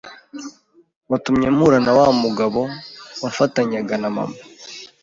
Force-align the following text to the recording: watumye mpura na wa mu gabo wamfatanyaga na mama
watumye 1.09 1.47
mpura 1.55 1.77
na 1.85 1.91
wa 1.99 2.07
mu 2.21 2.29
gabo 2.37 2.61
wamfatanyaga 3.21 3.95
na 4.01 4.09
mama 4.15 4.37